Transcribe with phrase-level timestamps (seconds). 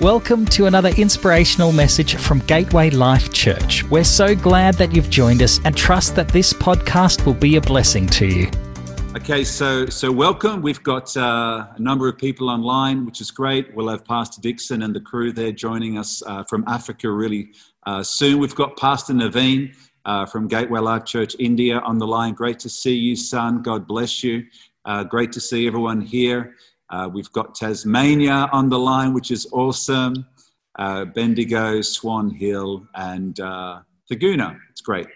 [0.00, 3.84] Welcome to another inspirational message from Gateway Life Church.
[3.84, 7.60] We're so glad that you've joined us and trust that this podcast will be a
[7.60, 8.50] blessing to you.
[9.14, 10.62] Okay, so so welcome.
[10.62, 13.72] We've got uh, a number of people online, which is great.
[13.76, 17.52] We'll have Pastor Dixon and the crew there joining us uh, from Africa really
[17.86, 18.40] uh, soon.
[18.40, 22.34] We've got Pastor Naveen uh, from Gateway Life Church India on the line.
[22.34, 23.62] Great to see you, son.
[23.62, 24.44] God bless you.
[24.84, 26.56] Uh, great to see everyone here.
[26.90, 30.26] Uh, we've got Tasmania on the line, which is awesome.
[30.78, 34.58] Uh, Bendigo, Swan Hill, and uh, Thaguna.
[34.70, 35.06] It's great.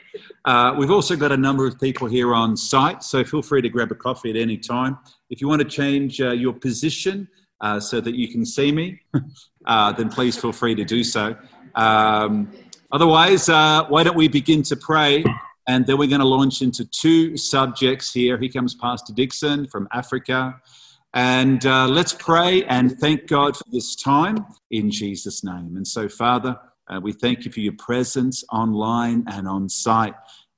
[0.44, 3.68] Uh, we've also got a number of people here on site, so feel free to
[3.68, 4.98] grab a coffee at any time.
[5.30, 7.28] If you want to change uh, your position
[7.60, 9.00] uh, so that you can see me,
[9.66, 11.36] then please feel free to do so.
[11.74, 12.52] Um,
[12.92, 15.24] otherwise, why don't we begin to pray?
[15.66, 18.38] And then we're going to launch into two subjects here.
[18.38, 20.58] Here comes Pastor Dixon from Africa.
[21.14, 25.76] And uh, let's pray and thank God for this time in Jesus' name.
[25.76, 30.14] And so, Father, uh, we thank you for your presence online and on site.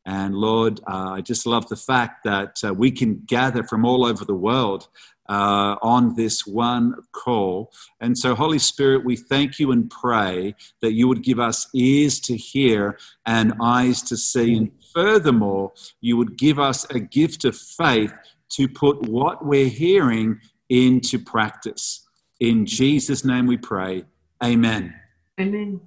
[0.07, 4.05] And Lord, uh, I just love the fact that uh, we can gather from all
[4.05, 4.89] over the world
[5.29, 7.73] uh, on this one call.
[8.01, 12.19] And so, Holy Spirit, we thank you and pray that you would give us ears
[12.21, 14.57] to hear and eyes to see.
[14.57, 18.13] And furthermore, you would give us a gift of faith
[18.51, 22.09] to put what we're hearing into practice.
[22.39, 24.05] In Jesus' name we pray.
[24.43, 24.95] Amen.
[25.39, 25.81] Amen.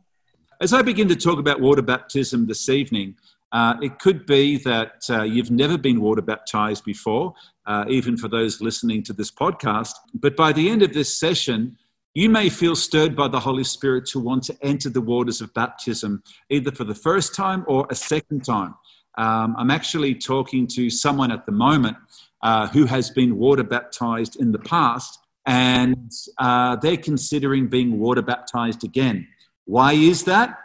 [0.62, 3.16] As I begin to talk about water baptism this evening,
[3.52, 7.34] uh, it could be that uh, you've never been water baptized before,
[7.66, 9.94] uh, even for those listening to this podcast.
[10.14, 11.78] But by the end of this session,
[12.16, 15.54] you may feel stirred by the Holy Spirit to want to enter the waters of
[15.54, 18.76] baptism, either for the first time or a second time.
[19.18, 21.98] Um, I'm actually talking to someone at the moment
[22.44, 28.22] uh, who has been water baptized in the past, and uh, they're considering being water
[28.22, 29.28] baptized again.
[29.66, 30.60] Why is that?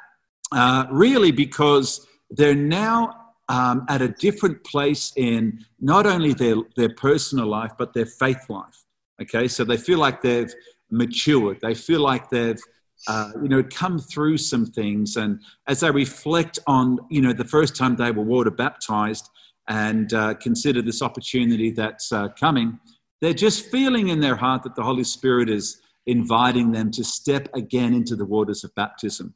[0.52, 3.14] Uh, really, because they're now
[3.48, 8.50] um, at a different place in not only their, their personal life, but their faith
[8.50, 8.84] life.
[9.22, 10.52] Okay, so they feel like they've
[10.90, 12.60] matured, they feel like they've
[13.06, 15.16] uh, you know, come through some things.
[15.16, 19.30] And as they reflect on, you know, the first time they were water baptized,
[19.68, 22.78] and uh, consider this opportunity that's uh, coming,
[23.20, 27.48] they're just feeling in their heart that the Holy Spirit is inviting them to step
[27.54, 29.34] again into the waters of baptism.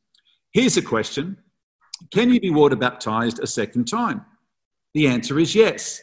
[0.52, 1.36] Here's a question
[2.10, 4.24] Can you be water baptized a second time?
[4.94, 6.02] The answer is yes.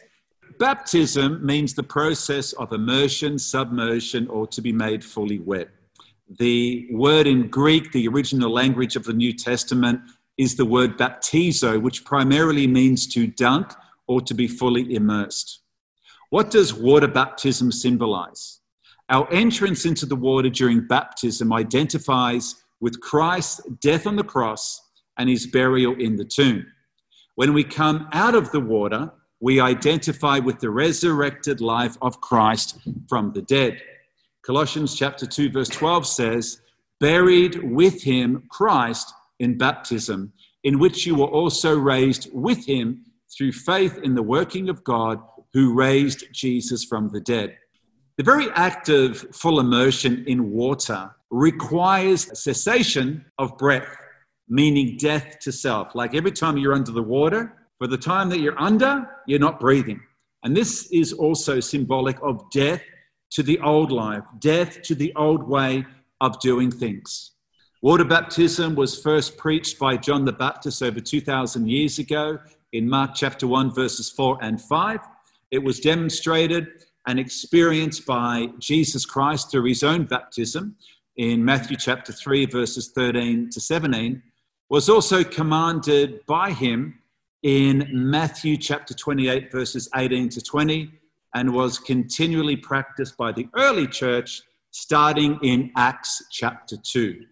[0.58, 5.68] Baptism means the process of immersion, submersion, or to be made fully wet.
[6.38, 10.00] The word in Greek, the original language of the New Testament,
[10.36, 13.72] is the word baptizo, which primarily means to dunk
[14.10, 15.60] or to be fully immersed.
[16.30, 18.58] What does water baptism symbolize?
[19.08, 24.80] Our entrance into the water during baptism identifies with Christ's death on the cross
[25.16, 26.66] and his burial in the tomb.
[27.36, 32.80] When we come out of the water, we identify with the resurrected life of Christ
[33.08, 33.80] from the dead.
[34.42, 36.60] Colossians chapter 2 verse 12 says,
[36.98, 40.32] "Buried with him Christ in baptism,
[40.64, 43.04] in which you were also raised with him
[43.36, 45.20] through faith in the working of God
[45.52, 47.56] who raised Jesus from the dead.
[48.16, 53.96] The very act of full immersion in water requires cessation of breath,
[54.48, 55.94] meaning death to self.
[55.94, 59.58] Like every time you're under the water, for the time that you're under, you're not
[59.58, 60.00] breathing.
[60.42, 62.82] And this is also symbolic of death
[63.30, 65.86] to the old life, death to the old way
[66.20, 67.32] of doing things.
[67.82, 72.38] Water baptism was first preached by John the Baptist over 2,000 years ago
[72.72, 75.00] in Mark chapter 1, verses 4 and 5.
[75.50, 76.66] It was demonstrated
[77.06, 80.76] and experienced by Jesus Christ through his own baptism
[81.16, 84.22] in Matthew chapter 3, verses 13 to 17,
[84.68, 86.98] was also commanded by him
[87.42, 90.90] in Matthew chapter 28, verses 18 to 20,
[91.34, 97.24] and was continually practiced by the early church starting in Acts chapter 2.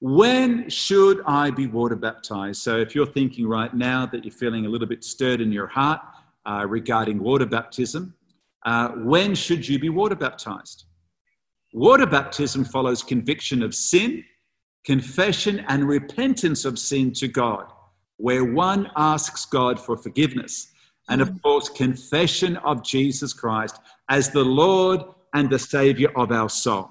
[0.00, 2.62] When should I be water baptized?
[2.62, 5.66] So, if you're thinking right now that you're feeling a little bit stirred in your
[5.66, 6.00] heart
[6.46, 8.14] uh, regarding water baptism,
[8.64, 10.84] uh, when should you be water baptized?
[11.72, 14.24] Water baptism follows conviction of sin,
[14.84, 17.72] confession, and repentance of sin to God,
[18.18, 20.72] where one asks God for forgiveness.
[21.08, 25.00] And of course, confession of Jesus Christ as the Lord
[25.34, 26.90] and the Savior of our soul.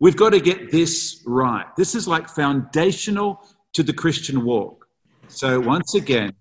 [0.00, 1.66] We've got to get this right.
[1.76, 4.86] This is like foundational to the Christian walk.
[5.26, 6.34] So, once again,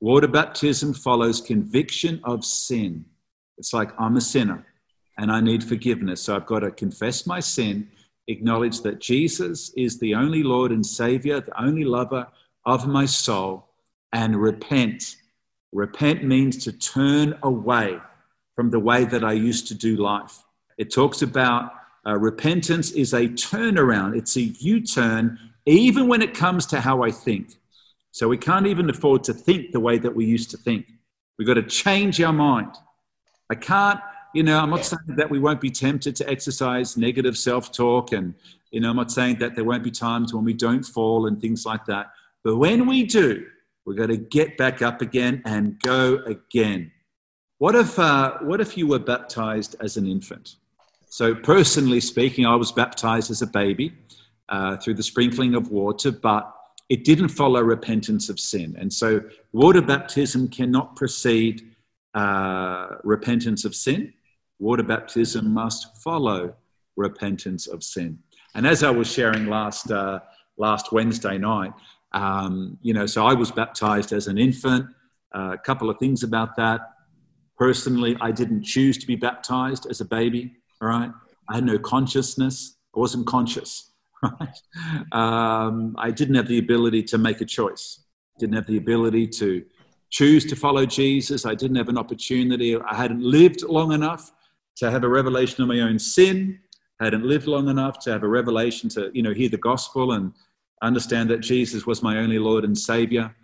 [0.00, 3.04] water baptism follows conviction of sin.
[3.58, 4.64] It's like I'm a sinner
[5.18, 6.22] and I need forgiveness.
[6.22, 7.88] So, I've got to confess my sin,
[8.28, 12.28] acknowledge that Jesus is the only Lord and Savior, the only lover
[12.64, 13.68] of my soul,
[14.12, 15.16] and repent.
[15.72, 17.98] Repent means to turn away
[18.54, 20.44] from the way that I used to do life.
[20.78, 21.72] It talks about
[22.06, 27.02] uh, repentance is a turnaround, it's a U turn, even when it comes to how
[27.02, 27.54] I think.
[28.10, 30.86] So we can't even afford to think the way that we used to think.
[31.38, 32.74] We've got to change our mind.
[33.50, 34.00] I can't,
[34.34, 38.12] you know, I'm not saying that we won't be tempted to exercise negative self talk,
[38.12, 38.34] and,
[38.70, 41.40] you know, I'm not saying that there won't be times when we don't fall and
[41.40, 42.10] things like that.
[42.44, 43.46] But when we do,
[43.86, 46.90] we've got to get back up again and go again.
[47.58, 50.56] What if, uh, what if you were baptized as an infant?
[51.12, 53.92] So, personally speaking, I was baptized as a baby
[54.48, 56.50] uh, through the sprinkling of water, but
[56.88, 58.74] it didn't follow repentance of sin.
[58.78, 59.20] And so,
[59.52, 61.70] water baptism cannot precede
[62.14, 64.14] uh, repentance of sin.
[64.58, 66.54] Water baptism must follow
[66.96, 68.18] repentance of sin.
[68.54, 70.20] And as I was sharing last, uh,
[70.56, 71.74] last Wednesday night,
[72.12, 74.86] um, you know, so I was baptized as an infant.
[75.34, 76.80] Uh, a couple of things about that.
[77.58, 81.10] Personally, I didn't choose to be baptized as a baby, all right?
[81.48, 82.76] I had no consciousness.
[82.94, 83.92] I wasn't conscious,
[84.22, 84.58] right?
[85.12, 88.00] Um, I didn't have the ability to make a choice.
[88.38, 89.64] Didn't have the ability to
[90.10, 91.46] choose to follow Jesus.
[91.46, 92.76] I didn't have an opportunity.
[92.76, 94.32] I hadn't lived long enough
[94.76, 96.58] to have a revelation of my own sin.
[97.00, 100.32] Hadn't lived long enough to have a revelation to, you know, hear the gospel and
[100.82, 103.34] understand that Jesus was my only Lord and Savior.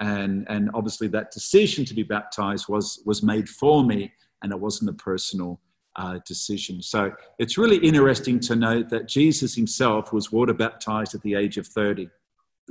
[0.00, 4.12] And, and obviously, that decision to be baptized was, was made for me,
[4.42, 5.60] and it wasn't a personal
[5.98, 6.80] uh, decision.
[6.80, 11.58] So it's really interesting to note that Jesus himself was water baptized at the age
[11.58, 12.08] of 30.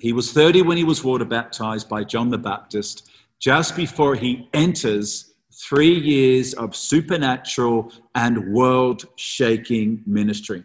[0.01, 3.09] He was 30 when he was water baptized by John the Baptist,
[3.39, 10.63] just before he enters three years of supernatural and world shaking ministry.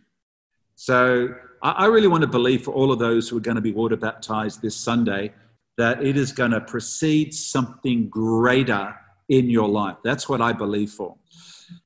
[0.77, 3.73] So I really want to believe for all of those who are going to be
[3.73, 5.33] water baptized this Sunday
[5.79, 8.95] that it is going to precede something greater
[9.29, 9.97] in your life.
[10.05, 11.17] That's what I believe for.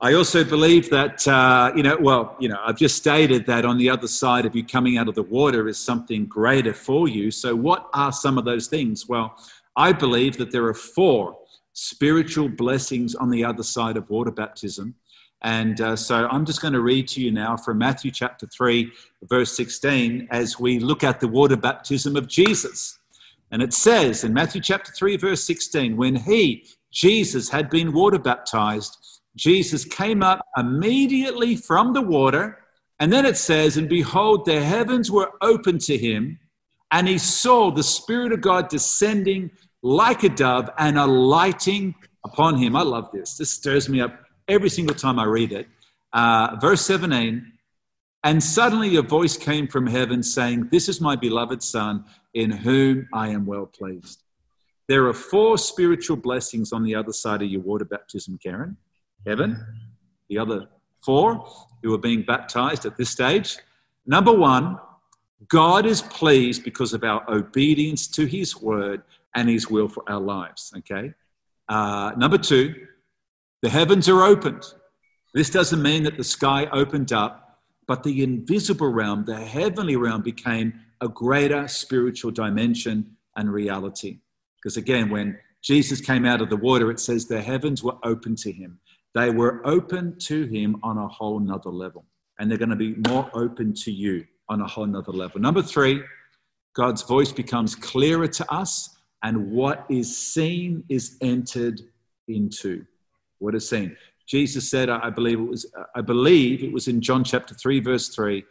[0.00, 3.78] I also believe that, uh, you know, well, you know, I've just stated that on
[3.78, 7.30] the other side of you coming out of the water is something greater for you.
[7.30, 9.08] So, what are some of those things?
[9.08, 9.36] Well,
[9.76, 11.36] I believe that there are four
[11.72, 14.94] spiritual blessings on the other side of water baptism
[15.42, 18.90] and uh, so I'm just going to read to you now from Matthew chapter 3,
[19.24, 22.98] verse 16, as we look at the water baptism of Jesus.
[23.50, 28.18] And it says in Matthew chapter 3, verse 16, when he, Jesus, had been water
[28.18, 32.58] baptized, Jesus came up immediately from the water.
[32.98, 36.38] And then it says, And behold, the heavens were opened to him,
[36.90, 39.50] and he saw the Spirit of God descending
[39.82, 41.94] like a dove and alighting
[42.24, 42.74] upon him.
[42.74, 43.36] I love this.
[43.36, 44.18] This stirs me up
[44.48, 45.68] every single time I read it.
[46.12, 47.52] Uh, verse 17,
[48.24, 53.08] and suddenly a voice came from heaven saying, This is my beloved Son, in whom
[53.12, 54.22] I am well pleased.
[54.88, 58.76] There are four spiritual blessings on the other side of your water baptism, Karen.
[59.26, 59.64] Heaven,
[60.28, 60.68] the other
[61.04, 61.46] four
[61.82, 63.56] who are being baptized at this stage.
[64.06, 64.78] Number one,
[65.48, 69.02] God is pleased because of our obedience to his word
[69.34, 70.72] and his will for our lives.
[70.78, 71.12] Okay.
[71.68, 72.74] Uh, number two,
[73.62, 74.64] the heavens are opened.
[75.34, 80.22] This doesn't mean that the sky opened up, but the invisible realm, the heavenly realm,
[80.22, 84.20] became a greater spiritual dimension and reality.
[84.56, 88.34] Because again, when Jesus came out of the water, it says the heavens were open
[88.36, 88.78] to him.
[89.16, 92.04] They were open to him on a whole nother level.
[92.38, 95.40] And they're going to be more open to you on a whole nother level.
[95.40, 96.02] Number three,
[96.74, 98.90] God's voice becomes clearer to us,
[99.22, 101.80] and what is seen is entered
[102.28, 102.84] into.
[103.38, 103.96] What is seen?
[104.28, 108.10] Jesus said, I believe it was, I believe it was in John chapter 3, verse
[108.10, 108.44] 3.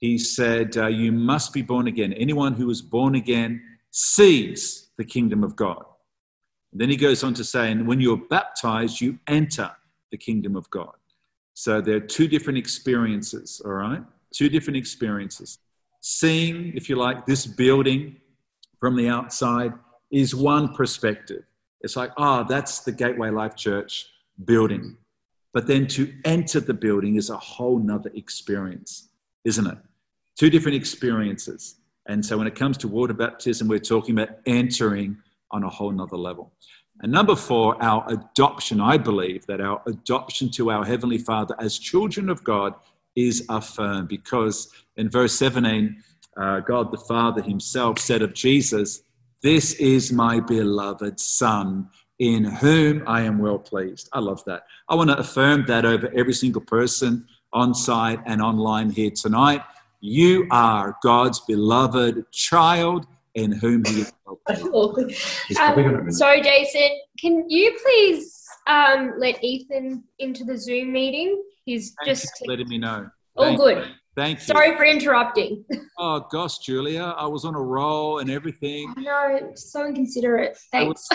[0.00, 2.12] He said, uh, You must be born again.
[2.14, 5.84] Anyone who is born again sees the kingdom of God.
[6.72, 9.70] And then he goes on to say, And when you're baptized, you enter
[10.10, 10.94] the kingdom of God.
[11.54, 14.02] So there are two different experiences, all right?
[14.32, 15.58] Two different experiences.
[16.00, 18.16] Seeing, if you like, this building
[18.78, 19.72] from the outside
[20.10, 21.42] is one perspective.
[21.80, 24.06] It's like, ah, oh, that's the Gateway Life Church
[24.44, 24.96] building.
[25.52, 29.08] But then to enter the building is a whole nother experience,
[29.44, 29.78] isn't it?
[30.38, 31.76] Two different experiences.
[32.06, 35.16] And so when it comes to water baptism, we're talking about entering
[35.50, 36.52] on a whole nother level.
[37.00, 38.80] And number four, our adoption.
[38.80, 42.74] I believe that our adoption to our Heavenly Father as children of God
[43.14, 46.02] is affirmed because in verse 17,
[46.36, 49.02] uh, God the Father Himself said of Jesus,
[49.42, 51.88] This is my beloved Son
[52.18, 54.08] in whom I am well pleased.
[54.12, 54.64] I love that.
[54.88, 59.62] I want to affirm that over every single person on site and online here tonight
[60.00, 63.06] You are God's beloved child
[63.38, 64.12] in whom He is
[65.60, 66.88] um, sorry, Jason.
[67.18, 71.42] Can you please um, let Ethan into the Zoom meeting?
[71.64, 73.08] He's Thank just letting me know.
[73.36, 73.78] Oh, Thank good.
[73.78, 73.84] You.
[74.16, 74.44] Thank you.
[74.46, 75.64] Sorry for interrupting.
[75.98, 78.92] Oh gosh, Julia, I was on a roll and everything.
[78.98, 80.58] No, so inconsiderate.
[80.72, 81.08] Thanks.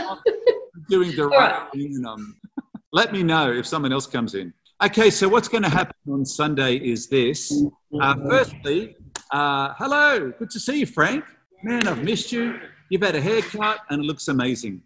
[0.89, 2.03] doing the right thing.
[2.08, 2.38] Um,
[2.94, 4.53] let me know if someone else comes in.
[4.84, 7.63] Okay, so what's going to happen on Sunday is this.
[8.01, 8.96] Uh, firstly,
[9.32, 11.24] uh, hello, good to see you, Frank.
[11.65, 12.60] Man, I've missed you.
[12.89, 14.82] You've had a haircut and it looks amazing.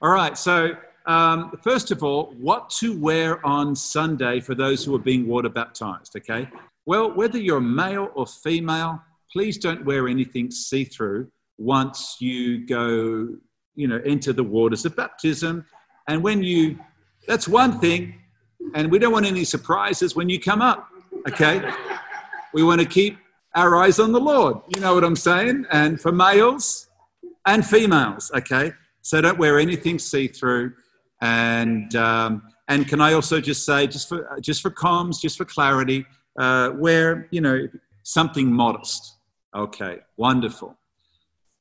[0.00, 4.94] All right, so um, first of all, what to wear on Sunday for those who
[4.94, 6.48] are being water baptized, okay?
[6.86, 11.28] Well, whether you're male or female, please don't wear anything see through
[11.58, 13.28] once you go,
[13.74, 15.66] you know, enter the waters of baptism.
[16.06, 16.78] And when you,
[17.26, 18.14] that's one thing,
[18.76, 20.88] and we don't want any surprises when you come up,
[21.28, 21.68] okay?
[22.54, 23.18] We want to keep
[23.54, 24.58] our eyes on the Lord.
[24.74, 25.66] You know what I'm saying?
[25.70, 26.88] And for males
[27.46, 28.72] and females, okay?
[29.02, 30.74] So don't wear anything see through.
[31.20, 35.44] And, um, and can I also just say, just for, just for comms, just for
[35.44, 36.06] clarity,
[36.38, 37.68] uh, wear, you know,
[38.02, 39.16] something modest.
[39.54, 40.76] Okay, wonderful.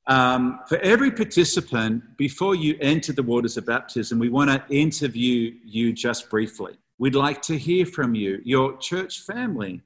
[0.07, 5.53] Um, for every participant, before you enter the waters of baptism, we want to interview
[5.63, 6.77] you just briefly.
[6.97, 9.81] We'd like to hear from you, your church family,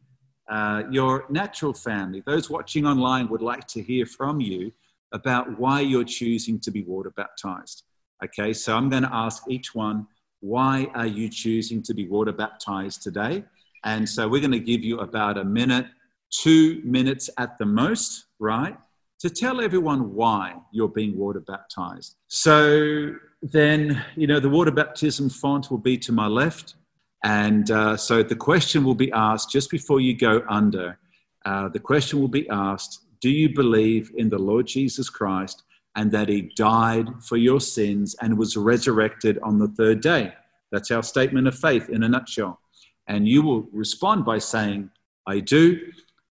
[0.49, 2.21] uh, your natural family.
[2.25, 4.71] Those watching online would like to hear from you
[5.11, 7.83] about why you're choosing to be water baptized.
[8.23, 10.07] Okay, so I'm going to ask each one,
[10.39, 13.43] why are you choosing to be water baptized today?
[13.83, 15.87] And so we're going to give you about a minute,
[16.29, 18.77] two minutes at the most, right?
[19.19, 22.15] To tell everyone why you're being water baptized.
[22.27, 26.75] So then, you know, the water baptism font will be to my left.
[27.23, 30.97] And uh, so the question will be asked just before you go under.
[31.45, 35.63] Uh, the question will be asked Do you believe in the Lord Jesus Christ
[35.95, 40.33] and that he died for your sins and was resurrected on the third day?
[40.71, 42.59] That's our statement of faith in a nutshell.
[43.07, 44.89] And you will respond by saying,
[45.27, 45.79] I do.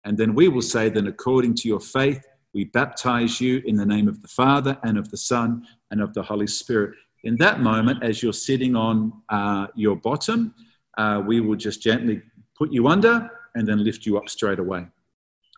[0.04, 3.85] And then we will say, then according to your faith, we baptize you in the
[3.85, 6.95] name of the Father and of the Son and of the Holy Spirit.
[7.25, 10.54] In that moment, as you're sitting on uh, your bottom,
[10.99, 12.21] uh, we will just gently
[12.57, 14.87] put you under and then lift you up straight away.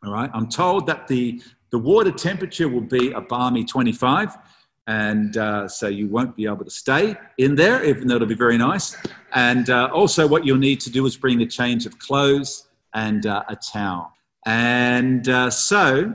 [0.04, 0.30] All right.
[0.32, 4.37] I'm told that the, the water temperature will be a balmy 25
[4.87, 8.35] and uh, so you won't be able to stay in there, even though it'll be
[8.35, 8.97] very nice.
[9.35, 13.25] And uh, also, what you'll need to do is bring a change of clothes and
[13.26, 14.12] uh, a towel.
[14.47, 16.14] And uh, so,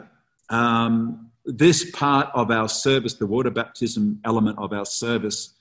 [0.50, 5.54] um, this part of our service, the water baptism element of our service,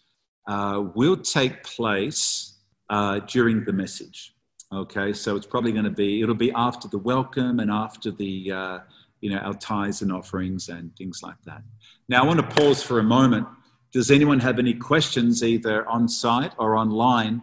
[0.48, 2.53] uh, will take place
[2.90, 4.34] uh, during the message.
[4.72, 8.50] Okay, so it's probably going to be, it'll be after the welcome and after the,
[8.50, 8.78] uh,
[9.20, 11.62] you know, our tithes and offerings and things like that.
[12.08, 13.46] Now, I want to pause for a moment.
[13.92, 17.42] Does anyone have any questions, either on site or online,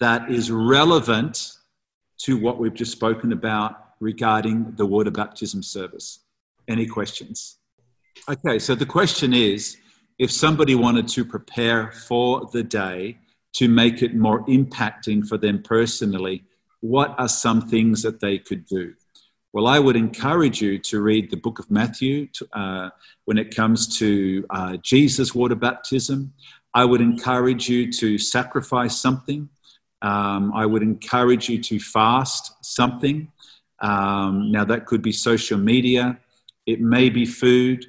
[0.00, 1.52] that is relevant
[2.18, 6.20] to what we've just spoken about regarding the water baptism service?
[6.66, 7.58] Any questions?
[8.28, 9.76] Okay, so the question is
[10.18, 13.18] if somebody wanted to prepare for the day
[13.54, 16.44] to make it more impacting for them personally,
[16.80, 18.94] what are some things that they could do?
[19.52, 22.90] Well, I would encourage you to read the book of Matthew uh,
[23.24, 26.32] when it comes to uh, Jesus' water baptism.
[26.74, 29.48] I would encourage you to sacrifice something.
[30.02, 33.30] Um, I would encourage you to fast something.
[33.80, 36.18] Um, now, that could be social media,
[36.66, 37.86] it may be food,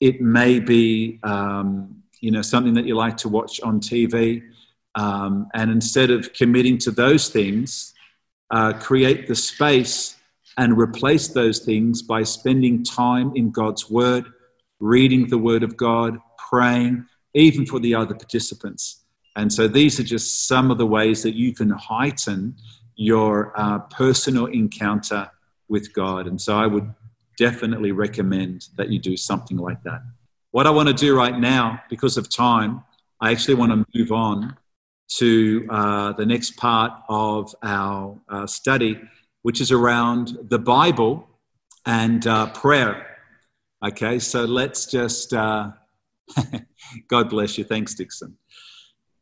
[0.00, 4.42] it may be um, you know something that you like to watch on TV.
[4.96, 7.94] Um, and instead of committing to those things,
[8.50, 10.16] uh, create the space
[10.56, 14.24] and replace those things by spending time in God's Word,
[14.80, 16.18] reading the Word of God,
[16.50, 19.02] praying, even for the other participants.
[19.36, 22.56] And so these are just some of the ways that you can heighten
[22.94, 25.30] your uh, personal encounter
[25.68, 26.26] with God.
[26.26, 26.90] And so I would
[27.36, 30.00] definitely recommend that you do something like that.
[30.52, 32.82] What I want to do right now, because of time,
[33.20, 34.56] I actually want to move on
[35.18, 39.00] to uh, the next part of our uh, study,
[39.42, 41.28] which is around the Bible
[41.86, 43.06] and uh, prayer.
[43.84, 45.70] Okay, so let's just, uh,
[47.08, 47.64] God bless you.
[47.64, 48.36] Thanks, Dixon.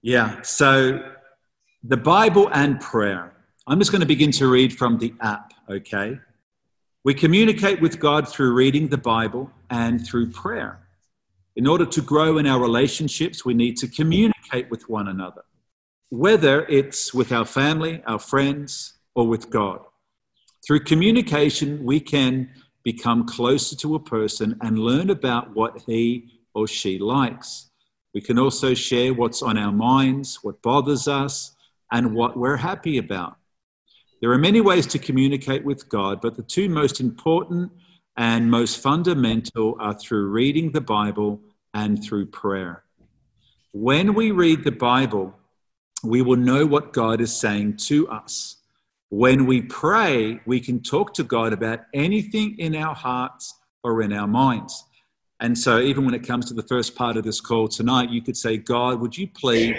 [0.03, 1.01] Yeah, so
[1.83, 3.33] the Bible and prayer.
[3.67, 6.19] I'm just going to begin to read from the app, okay?
[7.05, 10.81] We communicate with God through reading the Bible and through prayer.
[11.57, 15.43] In order to grow in our relationships, we need to communicate with one another,
[16.19, 19.81] whether it's with our family, our friends, or with God.
[20.65, 22.51] Through communication, we can
[22.85, 27.71] become closer to a person and learn about what he or she likes.
[28.15, 31.57] We can also share what's on our minds, what bothers us,
[31.91, 33.37] and what we're happy about.
[34.21, 37.73] There are many ways to communicate with God, but the two most important
[38.17, 41.41] and most fundamental are through reading the Bible
[41.75, 42.85] and through prayer.
[43.73, 45.35] When we read the Bible,
[46.05, 48.57] we will know what God is saying to us.
[49.11, 54.13] When we pray, we can talk to God about anything in our hearts or in
[54.13, 54.85] our minds.
[55.41, 58.23] And so, even when it comes to the first part of this call tonight, you
[58.23, 59.77] could say, God, would you please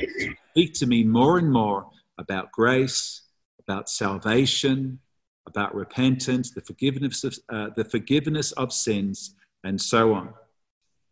[0.51, 3.22] speak to me more and more about grace,
[3.60, 5.00] about salvation,
[5.48, 10.34] about repentance, the forgiveness of, uh, the forgiveness of sins, and so on.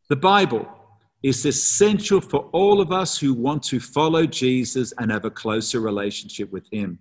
[0.09, 0.67] The Bible
[1.23, 5.79] is essential for all of us who want to follow Jesus and have a closer
[5.79, 6.99] relationship with Him.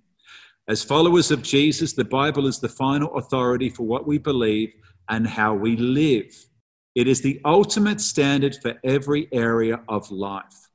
[0.69, 4.73] As followers of Jesus, the Bible is the final authority for what we believe
[5.09, 6.33] and how we live.
[6.95, 10.69] It is the ultimate standard for every area of life.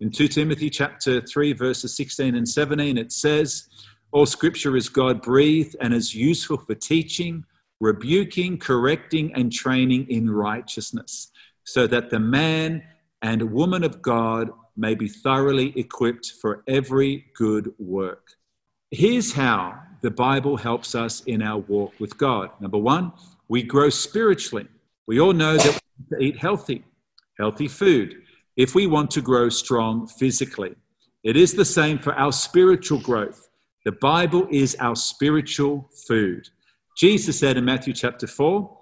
[0.00, 3.68] In 2 Timothy chapter 3 verses 16 and 17 it says,
[4.12, 7.44] all scripture is God breathed and is useful for teaching,
[7.80, 11.30] rebuking, correcting and training in righteousness,
[11.64, 12.82] so that the man
[13.22, 18.28] and a woman of God may be thoroughly equipped for every good work.
[18.90, 22.50] Here's how the Bible helps us in our walk with God.
[22.60, 23.12] Number one,
[23.48, 24.66] we grow spiritually.
[25.06, 26.84] We all know that we need to eat healthy,
[27.38, 28.22] healthy food
[28.56, 30.74] if we want to grow strong physically.
[31.22, 33.48] It is the same for our spiritual growth.
[33.84, 36.48] The Bible is our spiritual food.
[36.96, 38.78] Jesus said in Matthew chapter 4,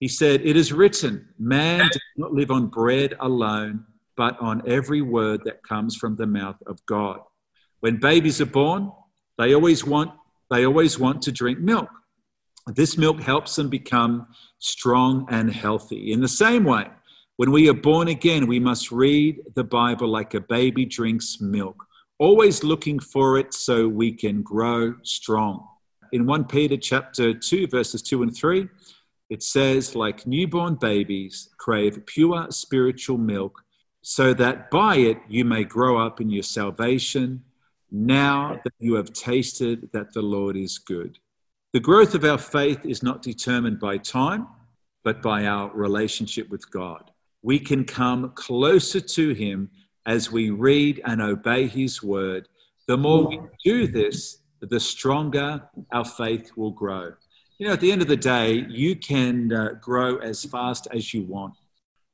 [0.00, 3.84] He said, It is written, man does not live on bread alone,
[4.16, 7.20] but on every word that comes from the mouth of God.
[7.80, 8.92] When babies are born,
[9.38, 10.12] they always want,
[10.50, 11.88] they always want to drink milk.
[12.74, 14.26] This milk helps them become
[14.58, 16.12] strong and healthy.
[16.12, 16.86] In the same way,
[17.36, 21.76] when we are born again, we must read the Bible like a baby drinks milk,
[22.18, 25.66] always looking for it so we can grow strong.
[26.12, 28.68] In 1 Peter chapter 2 verses 2 and 3,
[29.30, 33.62] it says like newborn babies crave pure spiritual milk
[34.02, 37.42] so that by it you may grow up in your salvation
[37.90, 41.18] now that you have tasted that the Lord is good.
[41.72, 44.46] The growth of our faith is not determined by time,
[45.04, 47.10] but by our relationship with God.
[47.42, 49.70] We can come closer to Him
[50.06, 52.48] as we read and obey His word.
[52.86, 55.62] The more we do this, the stronger
[55.92, 57.12] our faith will grow.
[57.58, 61.12] You know, at the end of the day, you can uh, grow as fast as
[61.12, 61.54] you want.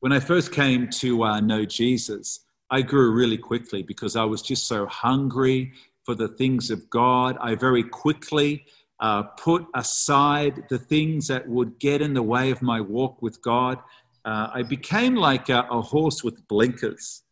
[0.01, 4.41] When I first came to uh, know Jesus, I grew really quickly because I was
[4.41, 7.37] just so hungry for the things of God.
[7.43, 8.65] I very quickly
[9.01, 13.43] uh, put aside the things that would get in the way of my walk with
[13.43, 13.79] God.
[14.25, 17.23] Uh, I became like a, a horse with blinkers.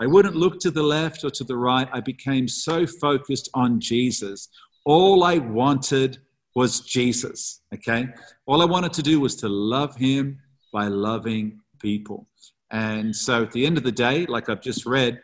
[0.00, 1.88] I wouldn't look to the left or to the right.
[1.92, 4.48] I became so focused on Jesus.
[4.86, 6.20] All I wanted
[6.54, 8.08] was Jesus, okay?
[8.46, 10.38] All I wanted to do was to love him
[10.72, 12.26] by loving people.
[12.70, 15.20] And so at the end of the day, like I've just read,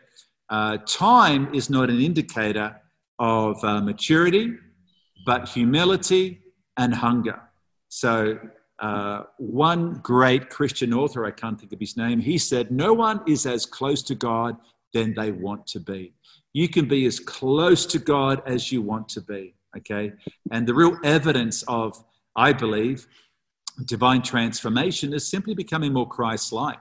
[0.49, 2.79] uh, time is not an indicator
[3.19, 4.53] of uh, maturity,
[5.25, 6.41] but humility
[6.77, 7.41] and hunger.
[7.89, 8.39] So,
[8.79, 13.21] uh, one great Christian author, I can't think of his name, he said, No one
[13.25, 14.57] is as close to God
[14.93, 16.13] than they want to be.
[16.51, 20.13] You can be as close to God as you want to be, okay?
[20.51, 22.03] And the real evidence of,
[22.35, 23.07] I believe,
[23.85, 26.79] divine transformation is simply becoming more Christ like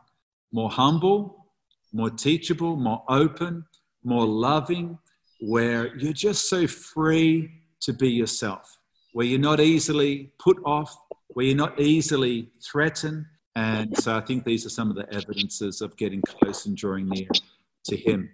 [0.54, 1.46] more humble,
[1.92, 3.64] more teachable, more open,
[4.04, 4.96] more loving,
[5.40, 8.78] where you're just so free to be yourself,
[9.12, 10.96] where you're not easily put off,
[11.28, 13.26] where you're not easily threatened.
[13.56, 17.08] And so I think these are some of the evidences of getting close and drawing
[17.08, 17.28] near
[17.86, 18.30] to Him.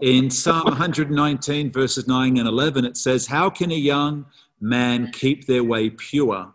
[0.00, 4.26] In Psalm 119, verses 9 and 11, it says, How can a young
[4.60, 6.52] man keep their way pure?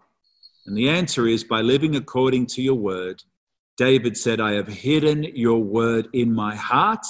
[0.66, 3.24] And the answer is by living according to your word.
[3.78, 7.06] David said, I have hidden your word in my heart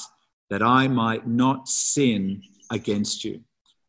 [0.51, 3.41] that I might not sin against you.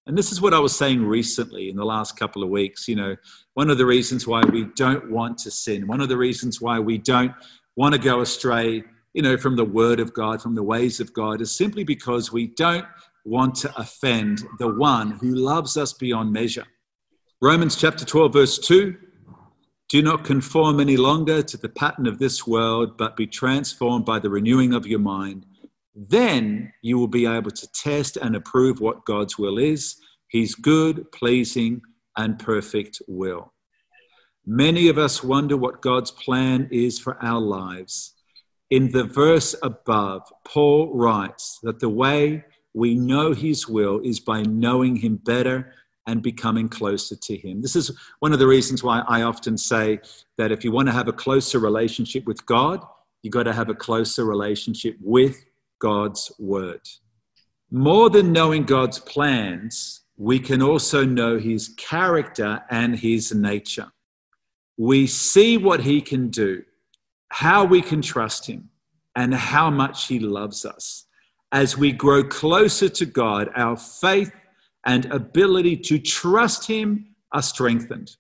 [0.07, 2.89] And this is what I was saying recently in the last couple of weeks.
[2.89, 3.17] You know,
[3.53, 6.79] one of the reasons why we don't want to sin, one of the reasons why
[6.79, 7.33] we don't
[7.77, 8.83] want to go astray,
[9.15, 12.33] you know, from the word of God, from the ways of God, is simply because
[12.33, 12.87] we don't
[13.25, 16.67] want to offend the one who loves us beyond measure.
[17.43, 18.97] Romans chapter 12, verse 2
[19.91, 24.21] do not conform any longer to the pattern of this world, but be transformed by
[24.21, 25.45] the renewing of your mind.
[25.97, 29.97] Then you will be able to test and approve what God's will is,
[30.29, 31.83] His good, pleasing,
[32.17, 33.53] and perfect will.
[34.47, 38.15] Many of us wonder what God's plan is for our lives.
[38.71, 44.43] In the verse above, Paul writes that the way we know his will is by
[44.43, 45.75] knowing him better
[46.07, 47.61] and becoming closer to him.
[47.61, 49.99] This is one of the reasons why I often say
[50.39, 52.85] that if you want to have a closer relationship with God,
[53.23, 55.45] you've got to have a closer relationship with
[55.81, 56.81] God's word.
[57.71, 63.91] More than knowing God's plans, we can also know his character and his nature.
[64.77, 66.63] We see what he can do,
[67.31, 68.69] how we can trust him,
[69.17, 71.07] and how much he loves us.
[71.53, 74.33] As we grow closer to God, our faith
[74.87, 78.17] and ability to trust him are strengthened.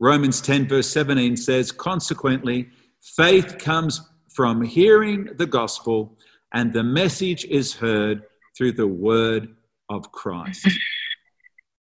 [0.00, 2.68] Romans 10, verse 17 says, Consequently,
[3.00, 4.00] faith comes
[4.32, 6.16] from hearing the gospel,
[6.52, 8.22] and the message is heard
[8.56, 9.48] through the word
[9.88, 10.68] of Christ.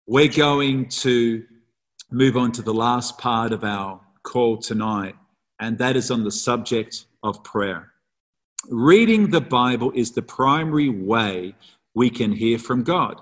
[0.06, 1.44] We're going to
[2.10, 5.14] move on to the last part of our call tonight,
[5.60, 7.92] and that is on the subject of prayer.
[8.68, 11.54] Reading the Bible is the primary way
[11.94, 13.20] we can hear from God.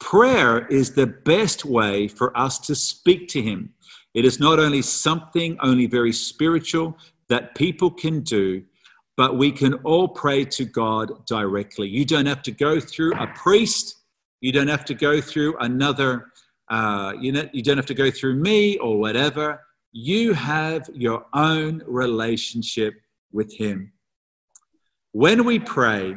[0.00, 3.72] Prayer is the best way for us to speak to Him.
[4.14, 6.96] It is not only something only very spiritual
[7.28, 8.62] that people can do,
[9.16, 11.88] but we can all pray to God directly.
[11.88, 14.02] You don't have to go through a priest
[14.42, 16.32] you don't have to go through another,
[16.68, 19.60] uh, you, know, you don't have to go through me or whatever.
[19.92, 22.94] You have your own relationship
[23.30, 23.92] with Him.
[25.12, 26.16] When we pray,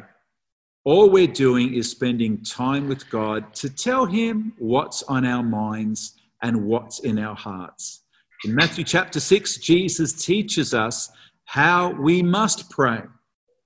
[0.84, 6.14] all we're doing is spending time with God to tell Him what's on our minds
[6.42, 8.02] and what's in our hearts.
[8.44, 11.10] In Matthew chapter 6, Jesus teaches us
[11.44, 13.02] how we must pray.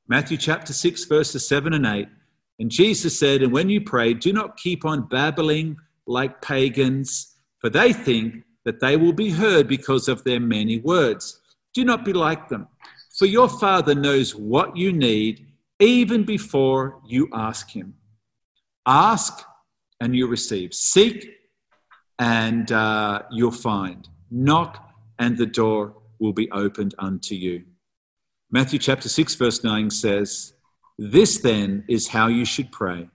[0.09, 2.09] Matthew chapter 6, verses 7 and 8.
[2.59, 7.70] And Jesus said, And when you pray, do not keep on babbling like pagans, for
[7.70, 11.40] they think that they will be heard because of their many words.
[11.75, 12.68] Do not be like them,
[13.18, 15.46] for your Father knows what you need
[15.79, 17.94] even before you ask Him.
[18.87, 19.44] Ask
[20.01, 20.75] and you receive.
[20.75, 21.29] Seek
[22.18, 24.09] and uh, you'll find.
[24.31, 27.64] Knock and the door will be opened unto you.
[28.51, 30.55] Matthew chapter 6, verse 9 says,
[31.03, 33.09] this then is how you should pray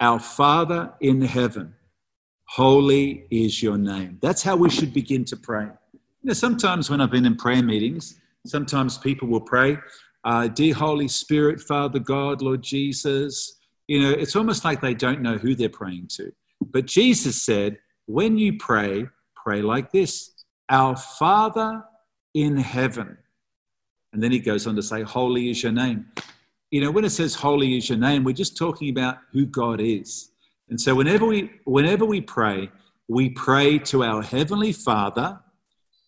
[0.00, 1.76] Our Father in heaven,
[2.50, 4.18] holy is your name.
[4.20, 5.68] That's how we should begin to pray.
[5.92, 9.78] You know, sometimes when I've been in prayer meetings, sometimes people will pray,
[10.24, 13.58] uh, Dear Holy Spirit, Father God, Lord Jesus.
[13.86, 16.32] You know, it's almost like they don't know who they're praying to.
[16.60, 20.32] But Jesus said, When you pray, pray like this
[20.68, 21.84] Our Father
[22.34, 23.16] in heaven.
[24.12, 26.06] And then he goes on to say, Holy is your name
[26.70, 29.80] you know, when it says holy is your name, we're just talking about who God
[29.80, 30.29] is.
[30.70, 32.70] And so whenever we whenever we pray,
[33.08, 35.40] we pray to our heavenly Father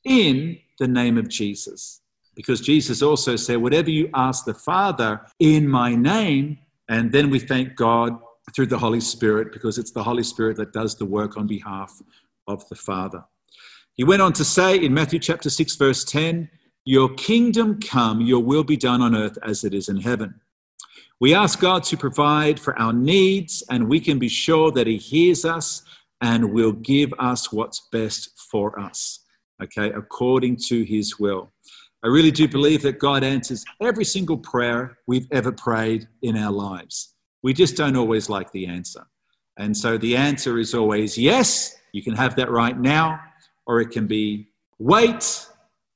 [0.04, 2.00] in the name of Jesus.
[2.34, 7.38] Because Jesus also said, whatever you ask the Father in my name, and then we
[7.38, 8.18] thank God
[8.54, 12.00] through the Holy Spirit because it's the Holy Spirit that does the work on behalf
[12.46, 13.24] of the Father.
[13.94, 16.48] He went on to say in Matthew chapter 6, verse 10,
[16.84, 20.40] Your kingdom come, your will be done on earth as it is in heaven.
[21.22, 24.96] We ask God to provide for our needs, and we can be sure that He
[24.96, 25.84] hears us
[26.20, 29.20] and will give us what's best for us,
[29.62, 31.52] okay, according to His will.
[32.02, 36.50] I really do believe that God answers every single prayer we've ever prayed in our
[36.50, 37.14] lives.
[37.44, 39.06] We just don't always like the answer.
[39.56, 43.20] And so the answer is always yes, you can have that right now,
[43.68, 44.48] or it can be
[44.80, 45.22] wait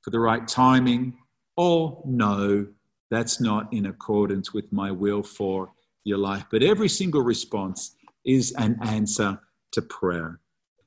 [0.03, 1.17] for the right timing,
[1.57, 2.67] or no,
[3.09, 5.71] that's not in accordance with my will for
[6.03, 6.45] your life.
[6.51, 9.39] But every single response is an answer
[9.73, 10.39] to prayer.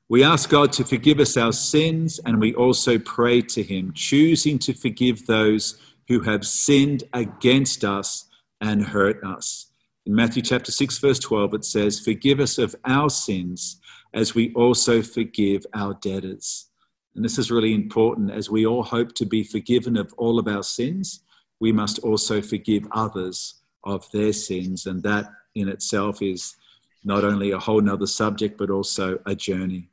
[0.08, 4.58] We ask God to forgive us our sins, and we also pray to Him, choosing
[4.60, 5.78] to forgive those
[6.08, 8.28] who have sinned against us
[8.60, 9.70] and hurt us.
[10.06, 13.80] In Matthew chapter 6, verse 12, it says, Forgive us of our sins
[14.12, 16.68] as we also forgive our debtors.
[17.14, 20.48] And this is really important as we all hope to be forgiven of all of
[20.48, 21.22] our sins
[21.60, 24.86] we must also forgive others of their sins.
[24.86, 26.56] And that in itself is
[27.04, 29.88] not only a whole nother subject, but also a journey.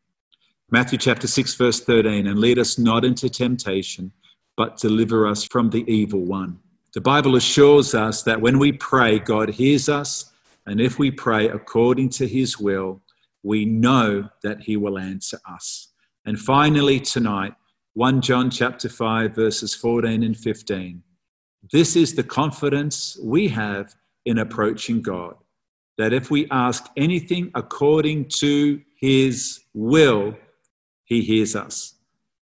[0.69, 4.11] Matthew chapter 6, verse 13, and lead us not into temptation,
[4.57, 6.59] but deliver us from the evil one.
[6.93, 10.33] The Bible assures us that when we pray, God hears us,
[10.65, 13.01] and if we pray according to his will,
[13.43, 15.89] we know that he will answer us.
[16.25, 17.53] And finally, tonight,
[17.93, 21.01] 1 John chapter 5, verses 14 and 15.
[21.71, 25.35] This is the confidence we have in approaching God.
[25.97, 30.35] That if we ask anything according to his will,
[31.05, 31.95] he hears us.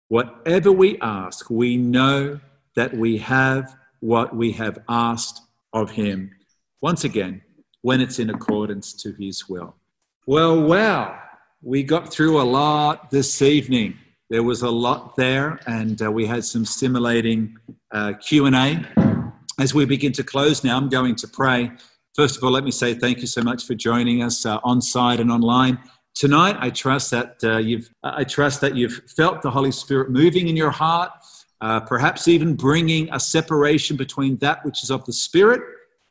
[0.08, 2.40] Whatever we ask, we know
[2.76, 6.30] that we have what we have asked of him.
[6.80, 7.42] Once again,
[7.82, 9.74] when it's in accordance to his will.
[10.26, 11.18] Well, wow,
[11.62, 13.96] we got through a lot this evening.
[14.28, 17.56] There was a lot there, and uh, we had some stimulating
[17.90, 19.09] uh, Q&A.
[19.60, 21.70] As we begin to close now, I'm going to pray.
[22.16, 24.80] First of all, let me say thank you so much for joining us uh, on
[24.80, 25.78] site and online
[26.14, 26.56] tonight.
[26.58, 30.56] I trust that uh, you've I trust that you've felt the Holy Spirit moving in
[30.56, 31.10] your heart,
[31.60, 35.60] uh, perhaps even bringing a separation between that which is of the spirit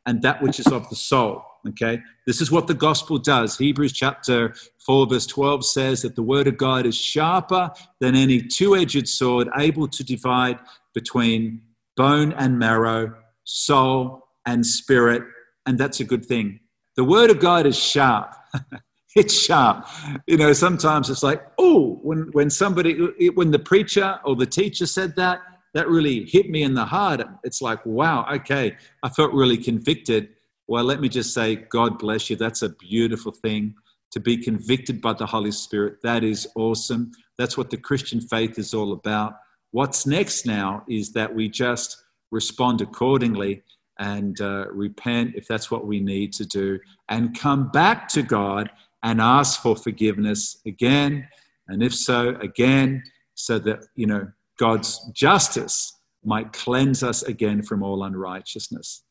[0.05, 1.43] and that which is of the soul.
[1.69, 3.57] Okay, this is what the gospel does.
[3.57, 4.53] Hebrews chapter
[4.85, 9.07] 4, verse 12 says that the word of God is sharper than any two edged
[9.07, 10.59] sword, able to divide
[10.93, 11.63] between
[11.97, 13.15] bone and marrow,
[13.49, 15.23] soul and spirit.
[15.65, 16.59] And that's a good thing.
[16.95, 18.33] The word of God is sharp.
[19.15, 19.87] it's sharp.
[20.27, 24.85] You know, sometimes it's like, oh, when, when somebody, when the preacher or the teacher
[24.85, 25.41] said that,
[25.73, 27.21] that really hit me in the heart.
[27.43, 30.29] It's like, wow, okay, I felt really convicted.
[30.67, 32.35] Well, let me just say, God bless you.
[32.35, 33.75] That's a beautiful thing
[34.11, 35.97] to be convicted by the Holy Spirit.
[36.03, 37.11] That is awesome.
[37.37, 39.33] That's what the Christian faith is all about.
[39.71, 43.63] What's next now is that we just respond accordingly
[43.99, 48.69] and uh, repent if that's what we need to do and come back to God
[49.03, 51.27] and ask for forgiveness again.
[51.67, 53.03] And if so, again,
[53.35, 59.03] so that, you know, God's justice might cleanse us again from all unrighteousness.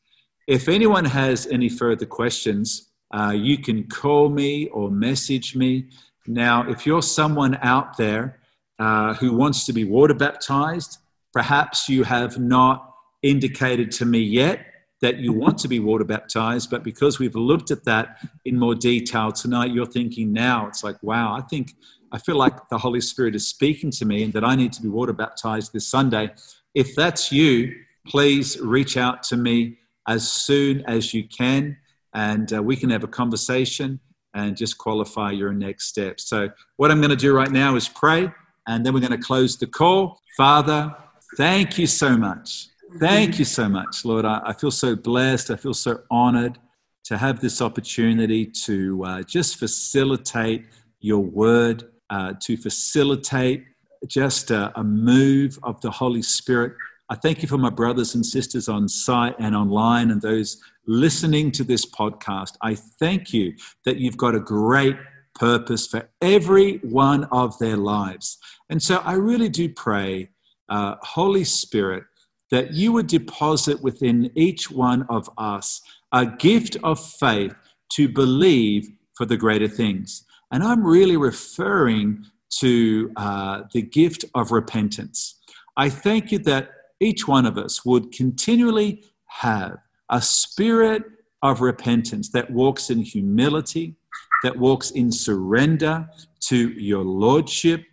[0.47, 5.89] If anyone has any further questions, uh, you can call me or message me.
[6.27, 8.39] Now, if you're someone out there
[8.77, 10.99] uh, who wants to be water baptized,
[11.33, 12.88] perhaps you have not
[13.21, 14.65] indicated to me yet
[15.01, 18.75] that you want to be water baptized, but because we've looked at that in more
[18.75, 21.73] detail tonight, you're thinking now, it's like, wow, I think
[22.11, 24.81] I feel like the Holy Spirit is speaking to me and that I need to
[24.81, 26.31] be water baptized this Sunday.
[26.73, 27.73] If that's you,
[28.07, 29.77] please reach out to me
[30.07, 31.77] as soon as you can,
[32.13, 33.99] and uh, we can have a conversation
[34.33, 36.19] and just qualify your next step.
[36.19, 38.31] So, what I'm going to do right now is pray,
[38.67, 40.19] and then we're going to close the call.
[40.35, 40.95] Father,
[41.37, 42.69] thank you so much.
[42.97, 44.25] Thank you so much, Lord.
[44.25, 45.51] I, I feel so blessed.
[45.51, 46.57] I feel so honored
[47.05, 50.65] to have this opportunity to uh, just facilitate
[50.99, 53.65] your word, uh, to facilitate
[54.07, 56.73] just a, a move of the Holy Spirit
[57.11, 61.51] I thank you for my brothers and sisters on site and online and those listening
[61.53, 62.55] to this podcast.
[62.61, 64.95] I thank you that you've got a great
[65.33, 68.37] purpose for every one of their lives.
[68.69, 70.29] And so I really do pray,
[70.69, 72.03] uh, Holy Spirit,
[72.51, 75.81] that you would deposit within each one of us
[76.11, 77.53] a gift of faith
[77.89, 80.25] to believe for the greater things.
[80.51, 82.25] And I'm really referring
[82.59, 85.39] to uh, the gift of repentance.
[85.77, 89.77] I thank you that each one of us would continually have
[90.09, 91.03] a spirit
[91.41, 93.95] of repentance that walks in humility,
[94.43, 96.09] that walks in surrender
[96.41, 97.83] to your lordship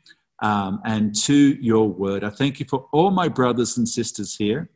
[0.43, 2.25] um, and to your word.
[2.25, 4.71] I thank you for all my brothers and sisters here.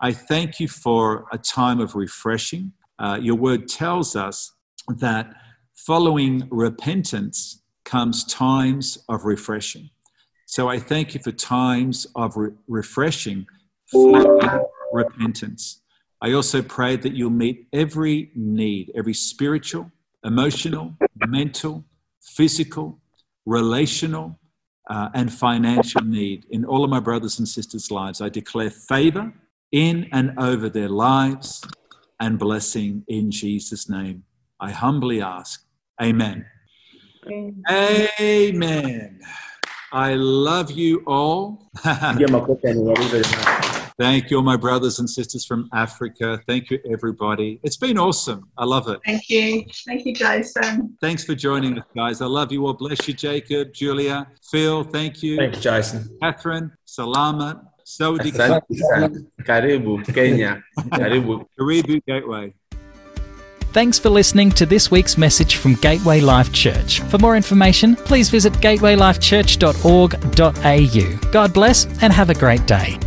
[0.00, 2.72] I thank you for a time of refreshing.
[2.98, 4.52] Uh, your word tells us
[4.88, 5.34] that
[5.74, 9.90] following repentance comes times of refreshing.
[10.46, 13.46] So I thank you for times of re- refreshing
[14.92, 15.80] repentance.
[16.20, 19.90] I also pray that you'll meet every need, every spiritual,
[20.24, 20.94] emotional,
[21.26, 21.84] mental,
[22.20, 22.98] physical,
[23.44, 24.38] relational,
[24.88, 28.20] uh, and financial need in all of my brothers and sisters' lives.
[28.20, 29.32] I declare favor
[29.70, 31.62] in and over their lives
[32.20, 34.24] and blessing in Jesus' name.
[34.60, 35.64] I humbly ask.
[36.00, 36.46] Amen.
[37.26, 38.08] Amen.
[38.20, 39.20] Amen.
[39.92, 41.70] I love you all.
[43.98, 46.40] Thank you, all my brothers and sisters from Africa.
[46.46, 47.60] Thank you, everybody.
[47.62, 48.48] It's been awesome.
[48.56, 49.00] I love it.
[49.04, 49.64] Thank you.
[49.86, 50.96] Thank you, Jason.
[51.00, 52.20] Thanks for joining us, guys.
[52.20, 52.74] I love you all.
[52.74, 54.84] Bless you, Jacob, Julia, Phil.
[54.84, 55.36] Thank you.
[55.36, 56.18] Thank you, Jason.
[56.20, 58.32] Catherine, Salamat, Saudi.
[58.32, 60.62] Karibu, Kenya.
[60.78, 61.46] Karibu.
[61.58, 62.54] Karibu Gateway.
[63.72, 67.00] Thanks for listening to this week's message from Gateway Life Church.
[67.00, 71.30] For more information, please visit gatewaylifechurch.org.au.
[71.30, 72.98] God bless and have a great day.